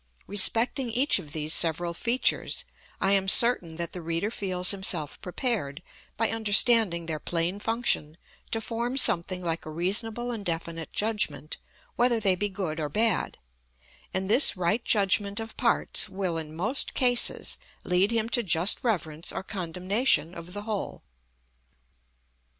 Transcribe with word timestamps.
Respecting 0.25 0.89
each 0.89 1.19
of 1.19 1.31
these 1.31 1.53
several 1.53 1.93
features 1.93 2.65
I 2.99 3.11
am 3.11 3.27
certain 3.27 3.75
that 3.75 3.93
the 3.93 4.01
reader 4.01 4.31
feels 4.31 4.71
himself 4.71 5.21
prepared, 5.21 5.83
by 6.17 6.31
understanding 6.31 7.05
their 7.05 7.19
plain 7.19 7.59
function, 7.59 8.17
to 8.49 8.61
form 8.61 8.97
something 8.97 9.43
like 9.43 9.63
a 9.63 9.69
reasonable 9.69 10.31
and 10.31 10.43
definite 10.43 10.91
judgment, 10.91 11.57
whether 11.97 12.19
they 12.19 12.33
be 12.33 12.49
good 12.49 12.79
or 12.79 12.89
bad; 12.89 13.37
and 14.11 14.27
this 14.27 14.57
right 14.57 14.83
judgment 14.83 15.39
of 15.39 15.55
parts 15.55 16.09
will, 16.09 16.35
in 16.35 16.55
most 16.55 16.95
cases, 16.95 17.59
lead 17.83 18.09
him 18.09 18.27
to 18.29 18.41
just 18.41 18.83
reverence 18.83 19.31
or 19.31 19.43
condemnation 19.43 20.33
of 20.33 20.53
the 20.53 20.63
whole. 20.63 21.03